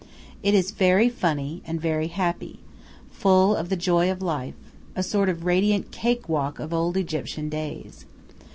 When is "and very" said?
1.63-2.07